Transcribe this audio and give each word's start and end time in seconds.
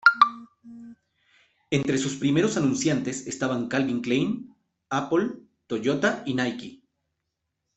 Entre 1.69 1.99
sus 1.99 2.15
primeros 2.15 2.57
anunciantes 2.57 3.27
estaban 3.27 3.67
Calvin 3.67 4.01
Klein, 4.01 4.51
Apple, 4.89 5.33
Toyota 5.67 6.23
y 6.25 6.33
Nike. 6.33 6.81